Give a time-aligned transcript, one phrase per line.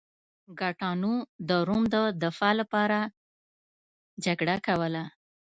[0.59, 1.13] ګاټانو
[1.49, 2.99] د روم د دفاع لپاره
[4.25, 5.03] جګړه کوله.